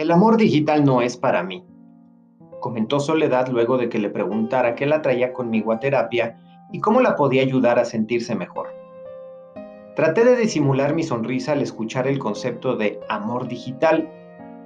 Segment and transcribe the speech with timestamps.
[0.00, 1.62] El amor digital no es para mí,
[2.60, 6.40] comentó Soledad luego de que le preguntara qué la traía conmigo a terapia
[6.72, 8.68] y cómo la podía ayudar a sentirse mejor.
[9.96, 14.08] Traté de disimular mi sonrisa al escuchar el concepto de amor digital,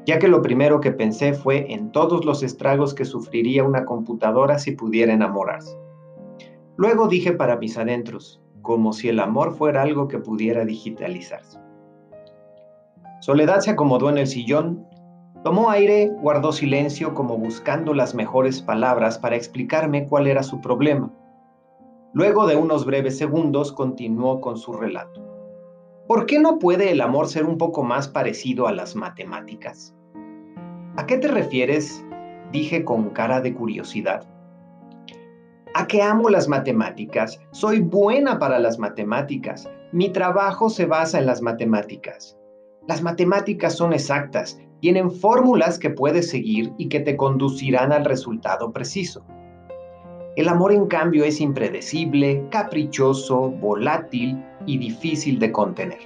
[0.07, 4.61] ya que lo primero que pensé fue en todos los estragos que sufriría una computadora
[4.61, 5.77] si pudiera enamorarse.
[6.77, 11.59] Luego dije para mis adentros, como si el amor fuera algo que pudiera digitalizarse.
[13.21, 14.87] Soledad se acomodó en el sillón,
[15.45, 21.13] tomó aire, guardó silencio como buscando las mejores palabras para explicarme cuál era su problema.
[22.15, 25.23] Luego de unos breves segundos continuó con su relato.
[26.09, 29.95] ¿Por qué no puede el amor ser un poco más parecido a las matemáticas?
[30.97, 32.03] ¿A qué te refieres?
[32.51, 34.27] dije con cara de curiosidad.
[35.75, 41.27] A que amo las matemáticas, soy buena para las matemáticas, mi trabajo se basa en
[41.27, 42.39] las matemáticas.
[42.87, 48.71] Las matemáticas son exactas, tienen fórmulas que puedes seguir y que te conducirán al resultado
[48.71, 49.25] preciso.
[50.37, 56.01] El amor, en cambio, es impredecible, caprichoso, volátil y difícil de contener.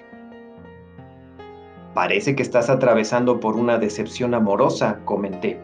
[1.92, 5.60] Parece que estás atravesando por una decepción amorosa, comenté.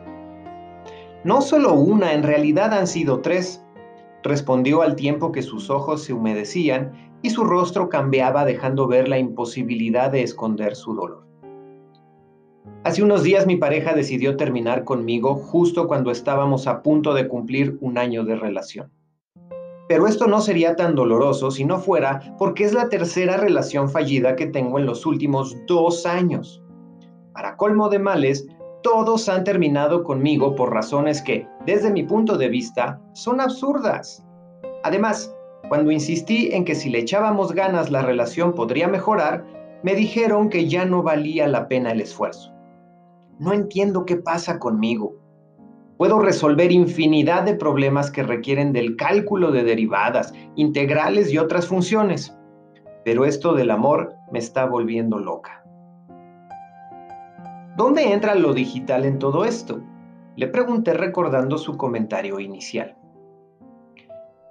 [1.22, 3.64] No solo una, en realidad han sido tres,
[4.24, 6.90] respondió al tiempo que sus ojos se humedecían
[7.22, 11.24] y su rostro cambiaba dejando ver la imposibilidad de esconder su dolor.
[12.84, 17.78] Hace unos días mi pareja decidió terminar conmigo justo cuando estábamos a punto de cumplir
[17.80, 18.92] un año de relación.
[19.88, 24.36] Pero esto no sería tan doloroso si no fuera porque es la tercera relación fallida
[24.36, 26.62] que tengo en los últimos dos años.
[27.32, 28.46] Para colmo de males,
[28.82, 34.22] todos han terminado conmigo por razones que, desde mi punto de vista, son absurdas.
[34.82, 35.34] Además,
[35.70, 39.42] cuando insistí en que si le echábamos ganas la relación podría mejorar,
[39.82, 42.53] me dijeron que ya no valía la pena el esfuerzo.
[43.38, 45.14] No entiendo qué pasa conmigo.
[45.96, 52.36] Puedo resolver infinidad de problemas que requieren del cálculo de derivadas, integrales y otras funciones.
[53.04, 55.64] Pero esto del amor me está volviendo loca.
[57.76, 59.80] ¿Dónde entra lo digital en todo esto?
[60.36, 62.96] Le pregunté recordando su comentario inicial.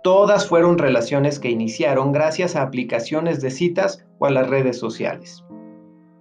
[0.03, 5.43] Todas fueron relaciones que iniciaron gracias a aplicaciones de citas o a las redes sociales.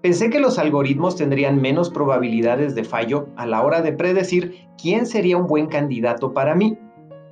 [0.03, 5.07] Pensé que los algoritmos tendrían menos probabilidades de fallo a la hora de predecir quién
[5.07, 6.77] sería un buen candidato para mí,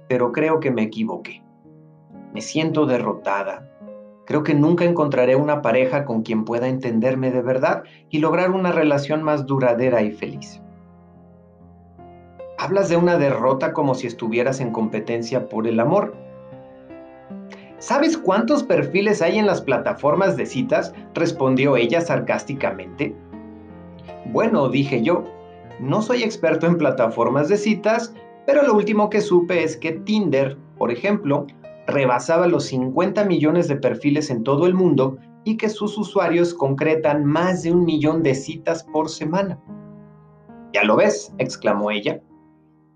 [0.09, 1.43] pero creo que me equivoqué.
[2.33, 3.69] Me siento derrotada.
[4.25, 8.71] Creo que nunca encontraré una pareja con quien pueda entenderme de verdad y lograr una
[8.71, 10.63] relación más duradera y feliz.
[12.57, 16.15] Hablas de una derrota como si estuvieras en competencia por el amor,
[17.81, 20.93] ¿Sabes cuántos perfiles hay en las plataformas de citas?
[21.15, 23.17] respondió ella sarcásticamente.
[24.27, 25.25] Bueno, dije yo,
[25.81, 28.15] no soy experto en plataformas de citas,
[28.45, 31.47] pero lo último que supe es que Tinder, por ejemplo,
[31.87, 37.25] rebasaba los 50 millones de perfiles en todo el mundo y que sus usuarios concretan
[37.25, 39.59] más de un millón de citas por semana.
[40.75, 42.21] Ya lo ves, exclamó ella.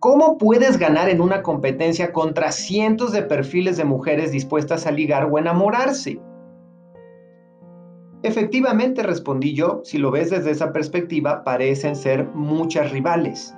[0.04, 5.30] ¿Cómo puedes ganar en una competencia contra cientos de perfiles de mujeres dispuestas a ligar
[5.32, 6.20] o enamorarse?
[8.22, 13.54] Efectivamente, respondí yo, si lo ves desde esa perspectiva, parecen ser muchas rivales.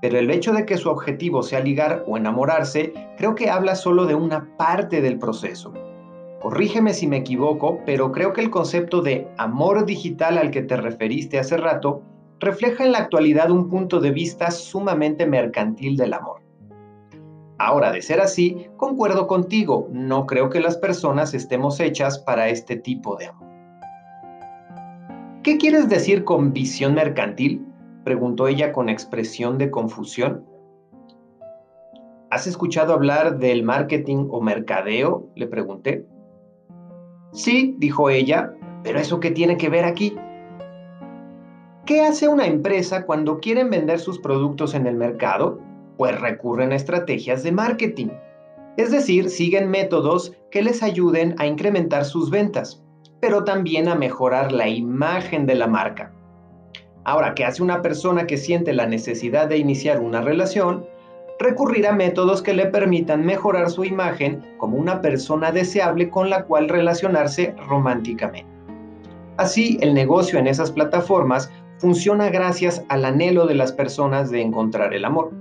[0.00, 4.06] Pero el hecho de que su objetivo sea ligar o enamorarse, creo que habla solo
[4.06, 5.74] de una parte del proceso.
[6.40, 10.78] Corrígeme si me equivoco, pero creo que el concepto de amor digital al que te
[10.78, 12.02] referiste hace rato
[12.42, 16.42] refleja en la actualidad un punto de vista sumamente mercantil del amor.
[17.58, 22.76] Ahora, de ser así, concuerdo contigo, no creo que las personas estemos hechas para este
[22.76, 23.48] tipo de amor.
[25.44, 27.64] ¿Qué quieres decir con visión mercantil?
[28.02, 30.44] preguntó ella con expresión de confusión.
[32.30, 35.28] ¿Has escuchado hablar del marketing o mercadeo?
[35.36, 36.04] le pregunté.
[37.32, 38.52] Sí, dijo ella,
[38.82, 40.16] pero ¿eso qué tiene que ver aquí?
[41.84, 45.58] ¿Qué hace una empresa cuando quieren vender sus productos en el mercado?
[45.96, 48.10] Pues recurren a estrategias de marketing.
[48.76, 52.84] Es decir, siguen métodos que les ayuden a incrementar sus ventas,
[53.20, 56.12] pero también a mejorar la imagen de la marca.
[57.02, 60.86] Ahora, ¿qué hace una persona que siente la necesidad de iniciar una relación?
[61.40, 66.44] Recurrir a métodos que le permitan mejorar su imagen como una persona deseable con la
[66.44, 68.46] cual relacionarse románticamente.
[69.36, 71.50] Así, el negocio en esas plataformas
[71.82, 75.32] funciona gracias al anhelo de las personas de encontrar el amor.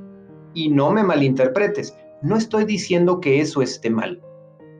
[0.55, 4.19] Y no me malinterpretes, no estoy diciendo que eso esté mal.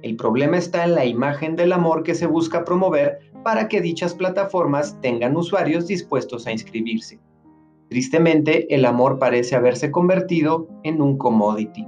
[0.02, 4.16] El problema está en la imagen del amor que se busca promover para que dichas
[4.16, 7.20] plataformas tengan usuarios dispuestos a inscribirse.
[7.92, 11.88] Tristemente, el amor parece haberse convertido en un commodity.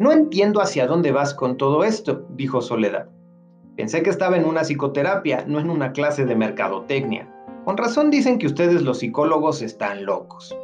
[0.00, 3.08] No entiendo hacia dónde vas con todo esto, dijo Soledad.
[3.76, 7.30] Pensé que estaba en una psicoterapia, no en una clase de mercadotecnia.
[7.64, 10.56] Con razón dicen que ustedes los psicólogos están locos.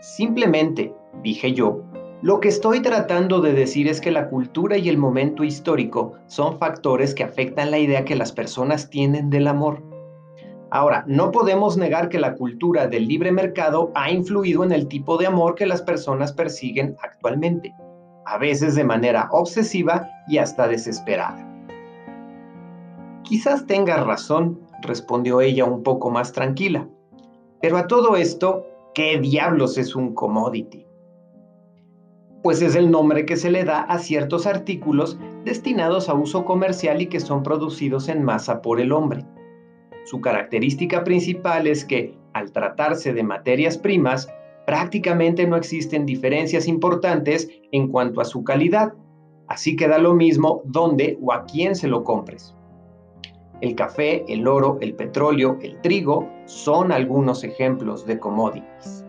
[0.00, 1.82] Simplemente, dije yo,
[2.22, 6.58] lo que estoy tratando de decir es que la cultura y el momento histórico son
[6.58, 9.82] factores que afectan la idea que las personas tienen del amor.
[10.70, 15.16] Ahora, no podemos negar que la cultura del libre mercado ha influido en el tipo
[15.16, 17.74] de amor que las personas persiguen actualmente
[18.28, 21.46] a veces de manera obsesiva y hasta desesperada.
[23.22, 26.88] Quizás tengas razón, respondió ella un poco más tranquila.
[27.60, 30.86] Pero a todo esto, ¿qué diablos es un commodity?
[32.42, 37.02] Pues es el nombre que se le da a ciertos artículos destinados a uso comercial
[37.02, 39.24] y que son producidos en masa por el hombre.
[40.04, 44.32] Su característica principal es que, al tratarse de materias primas,
[44.66, 48.92] prácticamente no existen diferencias importantes en cuanto a su calidad,
[49.48, 52.54] así que da lo mismo dónde o a quién se lo compres.
[53.60, 59.04] El café, el oro, el petróleo, el trigo son algunos ejemplos de commodities.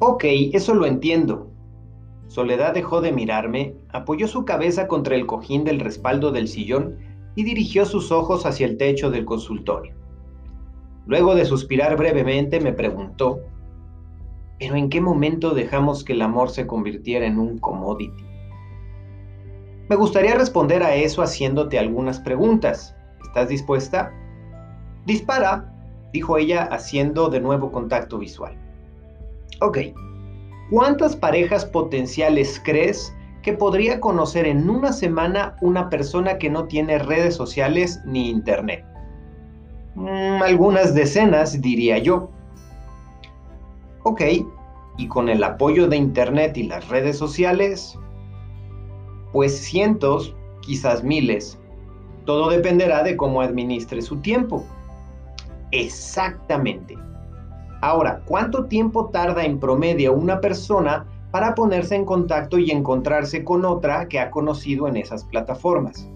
[0.00, 1.54] Ok, eso lo entiendo,
[2.34, 6.98] Soledad dejó de mirarme, apoyó su cabeza contra el cojín del respaldo del sillón
[7.36, 10.03] y dirigió sus ojos hacia el techo del consultorio.
[11.06, 13.40] Luego de suspirar brevemente me preguntó,
[14.58, 18.24] ¿pero en qué momento dejamos que el amor se convirtiera en un commodity?
[19.88, 22.96] Me gustaría responder a eso haciéndote algunas preguntas.
[23.22, 24.12] ¿Estás dispuesta?
[25.04, 25.70] Dispara,
[26.12, 28.56] dijo ella haciendo de nuevo contacto visual.
[29.60, 29.78] Ok,
[30.70, 36.98] ¿Cuántas parejas potenciales crees que podría conocer en una semana una persona que no tiene
[36.98, 38.84] redes sociales ni internet?
[39.94, 42.30] Mm, algunas decenas, diría yo.
[44.02, 44.22] Ok,
[44.96, 47.98] y con el apoyo de internet y las redes sociales,
[49.32, 51.58] pues cientos, quizás miles.
[52.24, 54.64] Todo dependerá de cómo administre su tiempo.
[55.70, 56.96] Exactamente.
[57.80, 63.64] Ahora, ¿cuánto tiempo tarda en promedio una persona para ponerse en contacto y encontrarse con
[63.64, 66.08] otra que ha conocido en esas plataformas?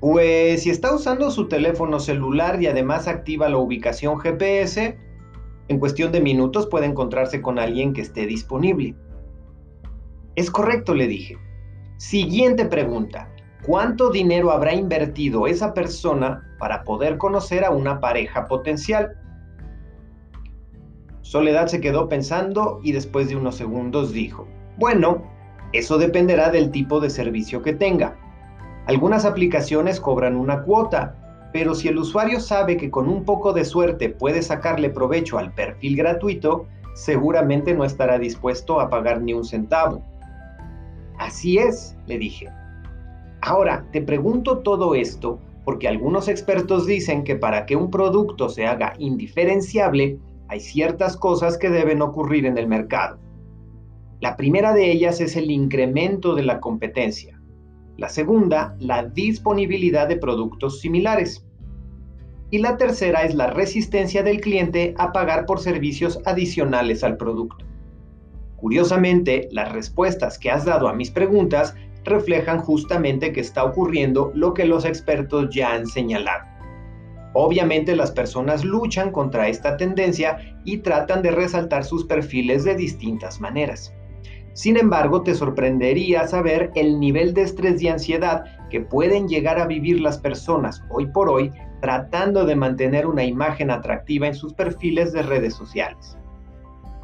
[0.00, 4.96] Pues si está usando su teléfono celular y además activa la ubicación GPS,
[5.68, 8.94] en cuestión de minutos puede encontrarse con alguien que esté disponible.
[10.36, 11.36] Es correcto, le dije.
[11.96, 13.28] Siguiente pregunta.
[13.66, 19.16] ¿Cuánto dinero habrá invertido esa persona para poder conocer a una pareja potencial?
[21.22, 24.46] Soledad se quedó pensando y después de unos segundos dijo,
[24.78, 25.24] bueno,
[25.72, 28.16] eso dependerá del tipo de servicio que tenga.
[28.88, 31.14] Algunas aplicaciones cobran una cuota,
[31.52, 35.52] pero si el usuario sabe que con un poco de suerte puede sacarle provecho al
[35.52, 40.02] perfil gratuito, seguramente no estará dispuesto a pagar ni un centavo.
[41.18, 42.48] Así es, le dije.
[43.42, 48.66] Ahora, te pregunto todo esto porque algunos expertos dicen que para que un producto se
[48.66, 50.18] haga indiferenciable,
[50.48, 53.18] hay ciertas cosas que deben ocurrir en el mercado.
[54.20, 57.37] La primera de ellas es el incremento de la competencia.
[57.98, 61.44] La segunda, la disponibilidad de productos similares.
[62.48, 67.66] Y la tercera es la resistencia del cliente a pagar por servicios adicionales al producto.
[68.56, 71.74] Curiosamente, las respuestas que has dado a mis preguntas
[72.04, 76.44] reflejan justamente que está ocurriendo lo que los expertos ya han señalado.
[77.34, 83.40] Obviamente las personas luchan contra esta tendencia y tratan de resaltar sus perfiles de distintas
[83.40, 83.92] maneras.
[84.52, 89.66] Sin embargo, te sorprendería saber el nivel de estrés y ansiedad que pueden llegar a
[89.66, 95.12] vivir las personas hoy por hoy tratando de mantener una imagen atractiva en sus perfiles
[95.12, 96.16] de redes sociales.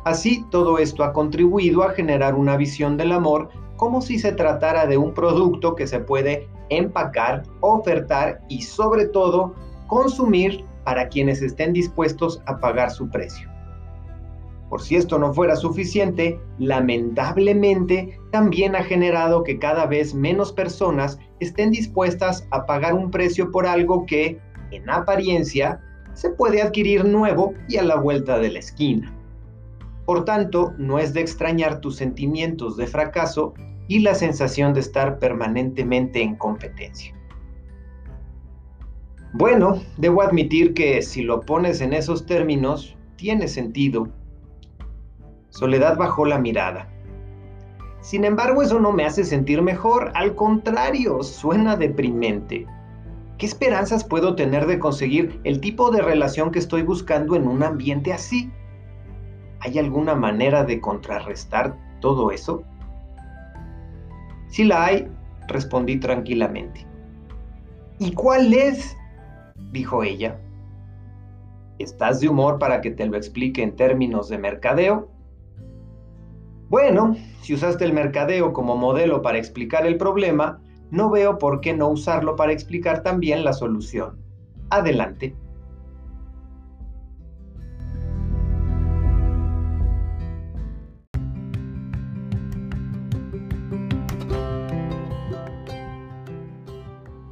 [0.05, 4.87] Así, todo esto ha contribuido a generar una visión del amor como si se tratara
[4.87, 9.55] de un producto que se puede empacar, ofertar y sobre todo
[9.87, 13.54] consumir para quienes estén dispuestos a pagar su precio.
[14.69, 21.19] Por si esto no fuera suficiente, lamentablemente también ha generado que cada vez menos personas
[21.41, 24.41] estén dispuestas a pagar un precio por algo que,
[24.71, 25.81] en apariencia,
[26.15, 29.15] se puede adquirir nuevo y a la vuelta de la esquina.
[30.07, 33.55] Por tanto, no es de extrañar tus sentimientos de fracaso
[33.89, 37.15] y la sensación de estar permanentemente en competencia.
[39.33, 44.09] Bueno, debo admitir que si lo pones en esos términos, tiene sentido.
[45.55, 46.89] Soledad bajó la mirada.
[48.01, 52.67] Sin embargo, eso no me hace sentir mejor, al contrario, suena deprimente.
[53.39, 57.63] ¿Qué esperanzas puedo tener de conseguir el tipo de relación que estoy buscando en un
[57.63, 58.51] ambiente así?
[59.61, 62.65] ¿Hay alguna manera de contrarrestar todo eso?
[64.49, 65.09] Sí la hay,
[65.47, 66.85] respondí tranquilamente.
[68.01, 68.97] ¿Y cuál es?
[69.71, 70.37] dijo ella.
[71.79, 75.14] ¿Estás de humor para que te lo explique en términos de mercadeo?
[76.75, 81.73] Bueno, si usaste el mercadeo como modelo para explicar el problema, no veo por qué
[81.73, 84.19] no usarlo para explicar también la solución.
[84.71, 85.37] Adelante.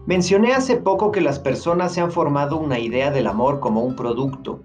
[0.06, 3.96] Mencioné hace poco que las personas se han formado una idea del amor como un
[3.96, 4.61] producto,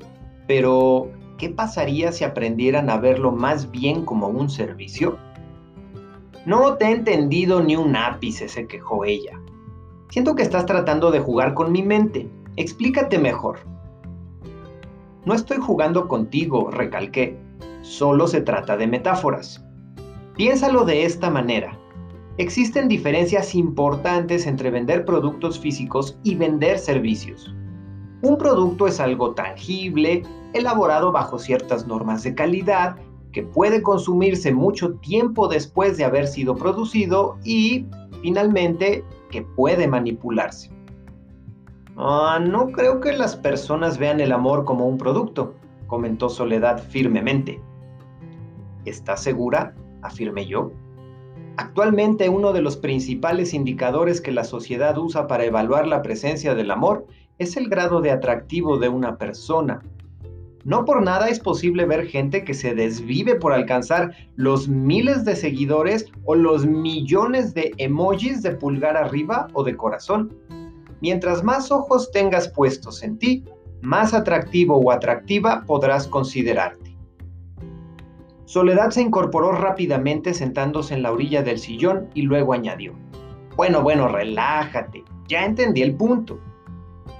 [0.46, 5.18] pero ¿qué pasaría si aprendieran a verlo más bien como un servicio?
[6.46, 9.40] No te he entendido ni un ápice, se quejó ella.
[10.10, 12.30] Siento que estás tratando de jugar con mi mente.
[12.56, 13.60] Explícate mejor.
[15.26, 17.38] No estoy jugando contigo, recalqué.
[17.82, 19.64] Solo se trata de metáforas.
[20.36, 21.78] Piénsalo de esta manera.
[22.38, 27.54] Existen diferencias importantes entre vender productos físicos y vender servicios.
[28.22, 30.24] Un producto es algo tangible,
[30.54, 32.96] elaborado bajo ciertas normas de calidad,
[33.32, 37.86] que puede consumirse mucho tiempo después de haber sido producido y,
[38.22, 40.72] finalmente, que puede manipularse.
[41.98, 45.56] Ah, no creo que las personas vean el amor como un producto,
[45.88, 47.62] comentó Soledad firmemente.
[48.86, 49.76] ¿Estás segura?
[50.02, 50.72] afirmé yo.
[51.58, 56.70] Actualmente uno de los principales indicadores que la sociedad usa para evaluar la presencia del
[56.70, 57.08] amor
[57.40, 59.82] es el grado de atractivo de una persona.
[60.68, 65.38] No por nada es posible ver gente que se desvive por alcanzar los miles de
[65.38, 70.36] seguidores o los millones de emojis de pulgar arriba o de corazón.
[71.00, 73.46] Mientras más ojos tengas puestos en ti,
[73.82, 76.98] más atractivo o atractiva podrás considerarte.
[78.44, 82.94] Soledad se incorporó rápidamente sentándose en la orilla del sillón y luego añadió,
[83.56, 86.42] bueno, bueno, relájate, ya entendí el punto.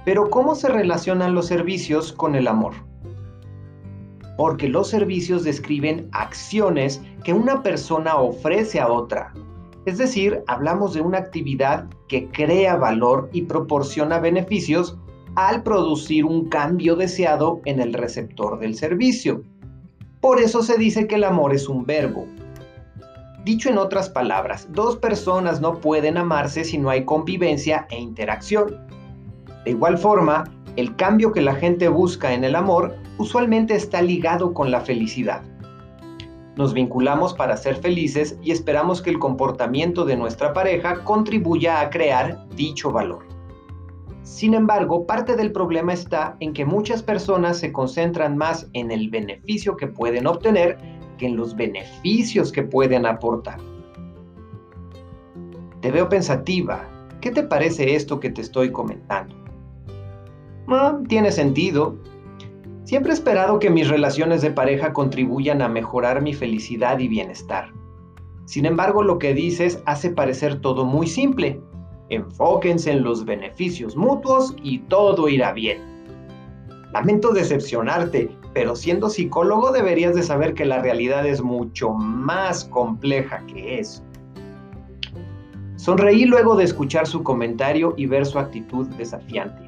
[0.04, 2.74] Pero ¿cómo se relacionan los servicios con el amor?
[4.38, 9.34] Porque los servicios describen acciones que una persona ofrece a otra.
[9.84, 14.96] Es decir, hablamos de una actividad que crea valor y proporciona beneficios
[15.34, 19.42] al producir un cambio deseado en el receptor del servicio.
[20.20, 22.24] Por eso se dice que el amor es un verbo.
[23.44, 28.76] Dicho en otras palabras, dos personas no pueden amarse si no hay convivencia e interacción.
[29.64, 30.44] De igual forma,
[30.76, 35.42] el cambio que la gente busca en el amor usualmente está ligado con la felicidad.
[36.56, 41.90] Nos vinculamos para ser felices y esperamos que el comportamiento de nuestra pareja contribuya a
[41.90, 43.26] crear dicho valor.
[44.22, 49.08] Sin embargo, parte del problema está en que muchas personas se concentran más en el
[49.08, 50.78] beneficio que pueden obtener
[51.16, 53.58] que en los beneficios que pueden aportar.
[55.80, 56.88] Te veo pensativa.
[57.20, 59.34] ¿Qué te parece esto que te estoy comentando?
[60.68, 61.96] Ah, tiene sentido.
[62.88, 67.70] Siempre he esperado que mis relaciones de pareja contribuyan a mejorar mi felicidad y bienestar.
[68.46, 71.60] Sin embargo, lo que dices hace parecer todo muy simple.
[72.08, 75.82] Enfóquense en los beneficios mutuos y todo irá bien.
[76.94, 83.44] Lamento decepcionarte, pero siendo psicólogo deberías de saber que la realidad es mucho más compleja
[83.48, 84.02] que eso.
[85.76, 89.67] Sonreí luego de escuchar su comentario y ver su actitud desafiante.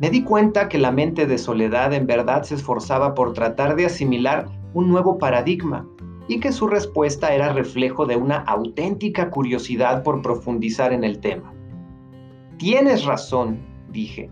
[0.00, 3.86] Me di cuenta que la mente de Soledad en verdad se esforzaba por tratar de
[3.86, 5.88] asimilar un nuevo paradigma
[6.28, 11.52] y que su respuesta era reflejo de una auténtica curiosidad por profundizar en el tema.
[12.58, 13.58] Tienes razón,
[13.90, 14.30] dije.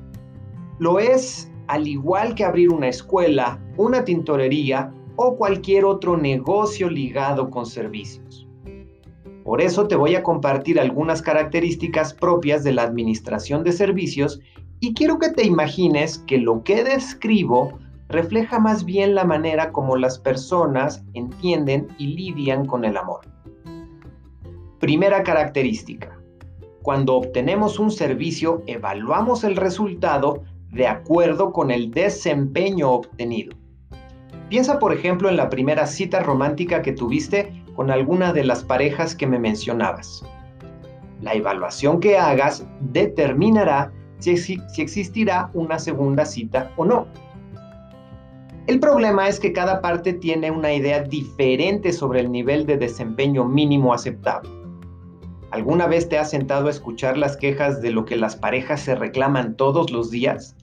[0.79, 7.51] Lo es al igual que abrir una escuela, una tintorería o cualquier otro negocio ligado
[7.51, 8.47] con servicios.
[9.43, 14.41] Por eso te voy a compartir algunas características propias de la administración de servicios
[14.81, 17.79] y quiero que te imagines que lo que describo
[18.09, 23.21] refleja más bien la manera como las personas entienden y lidian con el amor.
[24.79, 26.17] Primera característica.
[26.83, 33.57] Cuando obtenemos un servicio, evaluamos el resultado de acuerdo con el desempeño obtenido.
[34.49, 39.17] Piensa, por ejemplo, en la primera cita romántica que tuviste con alguna de las parejas
[39.17, 40.25] que me mencionabas.
[41.23, 47.07] La evaluación que hagas determinará si, existirá una segunda cita o no.
[48.67, 53.45] El problema es que cada parte tiene una idea diferente sobre el nivel de desempeño
[53.45, 54.51] mínimo aceptable.
[55.53, 58.97] ¿Alguna vez te has sentado a escuchar las quejas de lo que las parejas se
[58.97, 60.57] reclaman todos los días?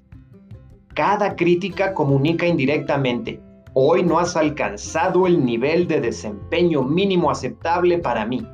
[0.94, 3.40] Cada crítica comunica indirectamente,
[3.74, 8.46] hoy no has alcanzado el nivel de desempeño mínimo aceptable para mí.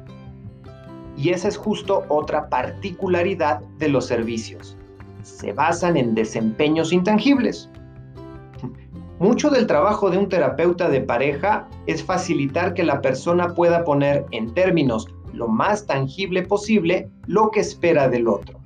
[1.17, 4.77] Y esa es justo otra particularidad de los servicios.
[5.21, 7.69] Se basan en desempeños intangibles.
[9.19, 14.25] Mucho del trabajo de un terapeuta de pareja es facilitar que la persona pueda poner
[14.31, 18.59] en términos lo más tangible posible lo que espera del otro.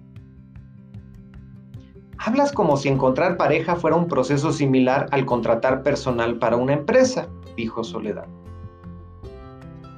[2.19, 7.27] Hablas como si encontrar pareja fuera un proceso similar al contratar personal para una empresa,
[7.57, 8.27] dijo Soledad.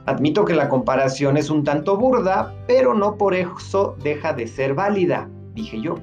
[0.07, 4.73] Admito que la comparación es un tanto burda, pero no por eso deja de ser
[4.73, 5.95] válida, dije yo.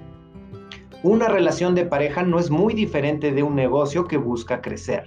[1.04, 5.04] Una relación de pareja no es muy diferente de un negocio que busca crecer.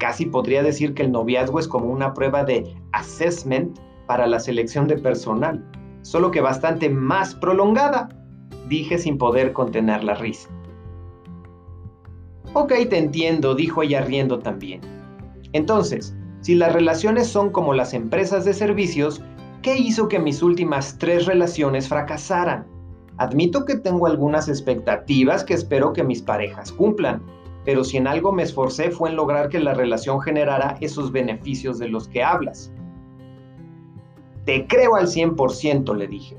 [0.00, 4.88] Casi podría decir que el noviazgo es como una prueba de assessment para la selección
[4.88, 5.64] de personal,
[6.02, 8.08] solo que bastante más prolongada
[8.68, 10.48] dije sin poder contener la risa.
[12.54, 14.80] Ok, te entiendo, dijo ella riendo también.
[15.52, 19.22] Entonces, si las relaciones son como las empresas de servicios,
[19.62, 22.66] ¿qué hizo que mis últimas tres relaciones fracasaran?
[23.18, 27.20] Admito que tengo algunas expectativas que espero que mis parejas cumplan,
[27.64, 31.78] pero si en algo me esforcé fue en lograr que la relación generara esos beneficios
[31.78, 32.72] de los que hablas.
[34.44, 36.36] Te creo al 100%, le dije.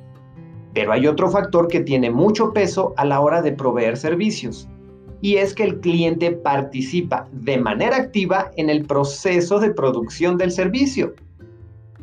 [0.73, 4.69] Pero hay otro factor que tiene mucho peso a la hora de proveer servicios,
[5.21, 10.51] y es que el cliente participa de manera activa en el proceso de producción del
[10.51, 11.13] servicio.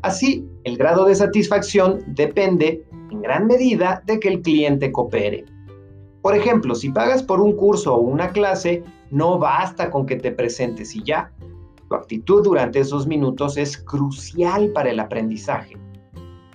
[0.02, 5.44] Así, el grado de satisfacción depende en gran medida de que el cliente coopere.
[6.22, 10.32] Por ejemplo, si pagas por un curso o una clase, no basta con que te
[10.32, 11.30] presentes y ya.
[11.88, 15.76] Tu actitud durante esos minutos es crucial para el aprendizaje.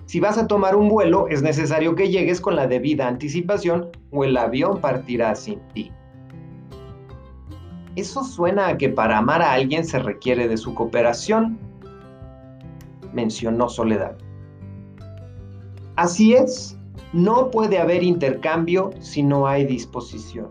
[0.04, 4.24] Si vas a tomar un vuelo, es necesario que llegues con la debida anticipación o
[4.24, 5.90] el avión partirá sin ti.
[7.96, 11.58] Eso suena a que para amar a alguien se requiere de su cooperación,
[13.14, 14.18] mencionó Soledad.
[16.02, 16.76] Así es,
[17.12, 20.48] no puede haber intercambio si no hay disposición.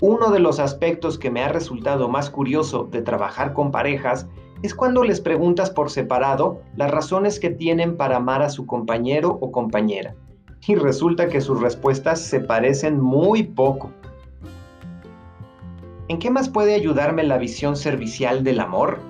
[0.00, 4.28] Uno de los aspectos que me ha resultado más curioso de trabajar con parejas
[4.62, 9.38] es cuando les preguntas por separado las razones que tienen para amar a su compañero
[9.40, 10.14] o compañera.
[10.68, 13.90] Y resulta que sus respuestas se parecen muy poco.
[16.06, 19.00] ¿En qué más puede ayudarme la visión servicial del amor?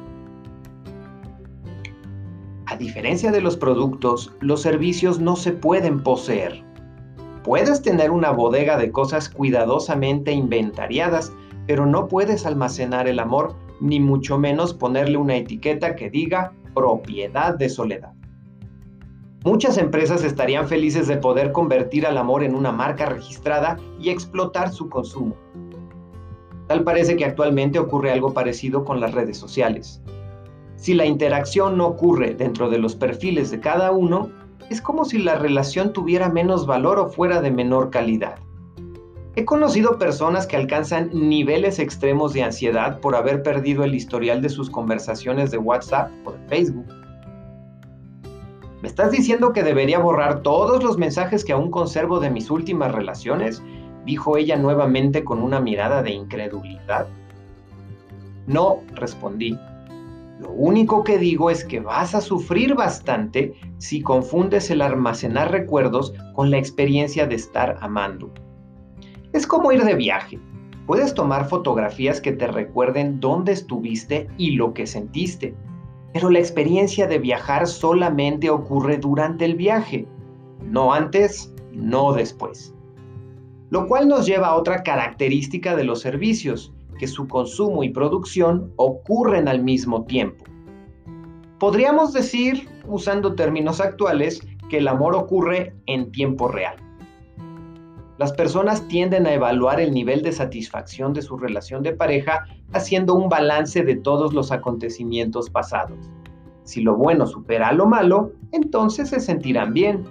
[2.75, 6.65] A diferencia de los productos, los servicios no se pueden poseer.
[7.45, 11.33] Puedes tener una bodega de cosas cuidadosamente inventariadas,
[11.69, 17.55] pero no puedes almacenar el amor ni mucho menos ponerle una etiqueta que diga propiedad
[17.55, 18.13] de soledad.
[19.45, 24.73] Muchas empresas estarían felices de poder convertir al amor en una marca registrada y explotar
[24.73, 25.37] su consumo.
[26.67, 30.03] Tal parece que actualmente ocurre algo parecido con las redes sociales.
[30.77, 34.31] Si la interacción no ocurre dentro de los perfiles de cada uno,
[34.71, 38.37] es como si la relación tuviera menos valor o fuera de menor calidad.
[39.37, 44.49] He conocido personas que alcanzan niveles extremos de ansiedad por haber perdido el historial de
[44.49, 46.87] sus conversaciones de WhatsApp o de Facebook.
[48.81, 52.93] ¿Me estás diciendo que debería borrar todos los mensajes que aún conservo de mis últimas
[52.93, 53.63] relaciones?
[54.05, 57.07] dijo ella nuevamente con una mirada de incredulidad.
[58.47, 59.59] No, respondí.
[60.41, 66.13] Lo único que digo es que vas a sufrir bastante si confundes el almacenar recuerdos
[66.35, 68.33] con la experiencia de estar amando.
[69.33, 70.41] Es como ir de viaje.
[70.87, 75.55] Puedes tomar fotografías que te recuerden dónde estuviste y lo que sentiste,
[76.13, 80.07] pero la experiencia de viajar solamente ocurre durante el viaje,
[80.63, 82.75] no antes, no después.
[83.71, 88.73] Lo cual nos lleva a otra característica de los servicios, que su consumo y producción
[88.77, 90.45] ocurren al mismo tiempo.
[91.59, 96.77] Podríamos decir, usando términos actuales, que el amor ocurre en tiempo real.
[98.19, 103.15] Las personas tienden a evaluar el nivel de satisfacción de su relación de pareja haciendo
[103.15, 105.99] un balance de todos los acontecimientos pasados.
[106.63, 110.05] Si lo bueno supera a lo malo, entonces se sentirán bien.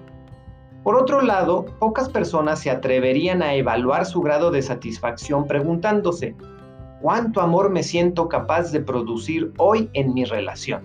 [0.84, 6.36] Por otro lado, pocas personas se atreverían a evaluar su grado de satisfacción preguntándose,
[7.04, 10.84] ¿cuánto amor me siento capaz de producir hoy en mi relación?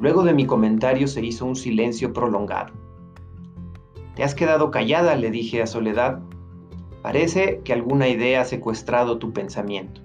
[0.00, 2.72] Luego de mi comentario se hizo un silencio prolongado.
[4.16, 6.20] Te has quedado callada, le dije a Soledad.
[7.02, 10.00] Parece que alguna idea ha secuestrado tu pensamiento.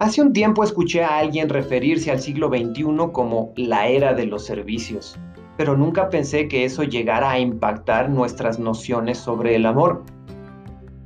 [0.00, 4.44] Hace un tiempo escuché a alguien referirse al siglo XXI como la era de los
[4.44, 5.16] servicios,
[5.56, 10.02] pero nunca pensé que eso llegara a impactar nuestras nociones sobre el amor.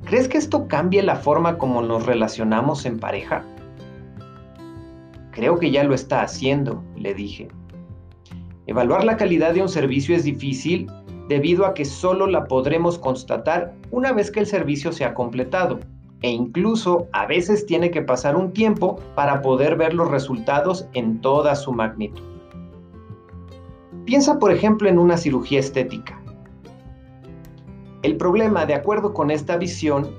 [0.05, 3.43] ¿Crees que esto cambie la forma como nos relacionamos en pareja?
[5.31, 7.47] Creo que ya lo está haciendo, le dije.
[8.67, 10.87] Evaluar la calidad de un servicio es difícil
[11.27, 15.79] debido a que solo la podremos constatar una vez que el servicio se ha completado
[16.21, 21.19] e incluso a veces tiene que pasar un tiempo para poder ver los resultados en
[21.19, 22.23] toda su magnitud.
[24.05, 26.21] Piensa por ejemplo en una cirugía estética.
[28.05, 30.11] El problema, de acuerdo con esta visión,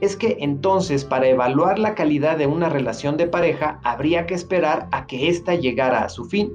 [0.00, 4.88] es que entonces para evaluar la calidad de una relación de pareja habría que esperar
[4.90, 6.52] a que ésta llegara a su fin.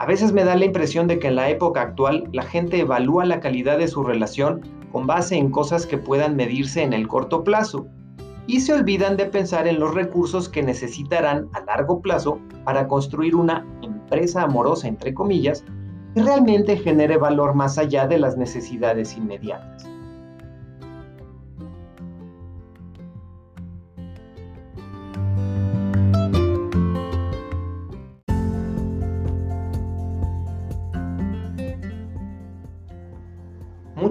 [0.00, 3.24] A veces me da la impresión de que en la época actual la gente evalúa
[3.24, 7.44] la calidad de su relación con base en cosas que puedan medirse en el corto
[7.44, 7.86] plazo
[8.48, 13.36] y se olvidan de pensar en los recursos que necesitarán a largo plazo para construir
[13.36, 15.64] una empresa amorosa, entre comillas,
[16.14, 19.92] que realmente genere valor más allá de las necesidades inmediatas.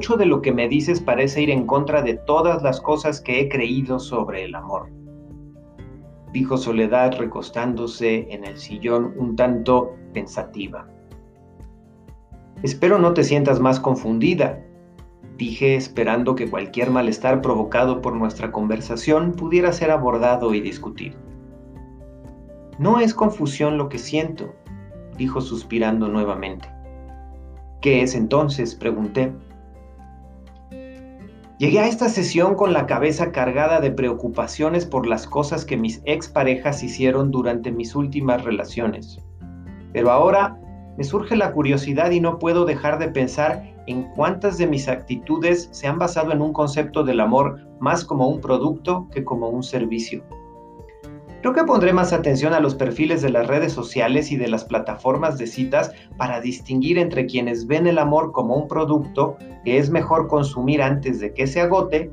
[0.01, 3.39] mucho de lo que me dices parece ir en contra de todas las cosas que
[3.39, 4.89] he creído sobre el amor.
[6.33, 10.87] Dijo Soledad recostándose en el sillón un tanto pensativa.
[12.63, 14.59] Espero no te sientas más confundida,
[15.37, 21.17] dije esperando que cualquier malestar provocado por nuestra conversación pudiera ser abordado y discutido.
[22.77, 24.53] No es confusión lo que siento,
[25.17, 26.69] dijo suspirando nuevamente.
[27.81, 28.75] ¿Qué es entonces?
[28.75, 29.33] pregunté.
[31.57, 36.01] Llegué a esta sesión con la cabeza cargada de preocupaciones por las cosas que mis
[36.05, 39.19] exparejas hicieron durante mis últimas relaciones.
[39.93, 40.59] Pero ahora
[40.97, 45.69] me surge la curiosidad y no puedo dejar de pensar en cuántas de mis actitudes
[45.71, 49.63] se han basado en un concepto del amor más como un producto que como un
[49.63, 50.23] servicio.
[51.41, 54.63] Creo que pondré más atención a los perfiles de las redes sociales y de las
[54.63, 59.89] plataformas de citas para distinguir entre quienes ven el amor como un producto que es
[59.89, 62.11] mejor consumir antes de que se agote,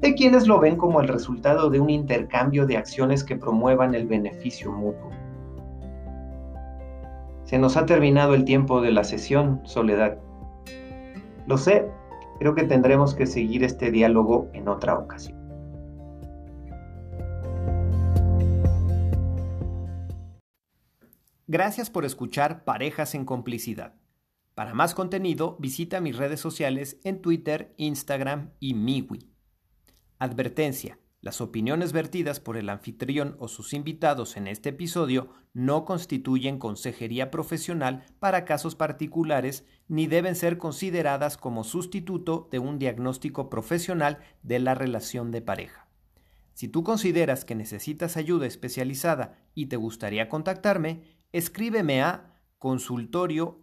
[0.00, 4.06] de quienes lo ven como el resultado de un intercambio de acciones que promuevan el
[4.06, 5.10] beneficio mutuo.
[7.48, 10.18] Se nos ha terminado el tiempo de la sesión, Soledad.
[11.46, 11.90] Lo sé,
[12.38, 15.38] creo que tendremos que seguir este diálogo en otra ocasión.
[21.46, 23.94] Gracias por escuchar Parejas en Complicidad.
[24.54, 29.32] Para más contenido, visita mis redes sociales en Twitter, Instagram y Miwi.
[30.18, 30.98] Advertencia.
[31.20, 37.32] Las opiniones vertidas por el anfitrión o sus invitados en este episodio no constituyen consejería
[37.32, 44.60] profesional para casos particulares ni deben ser consideradas como sustituto de un diagnóstico profesional de
[44.60, 45.88] la relación de pareja.
[46.54, 51.02] Si tú consideras que necesitas ayuda especializada y te gustaría contactarme,
[51.32, 53.60] escríbeme a consultorio.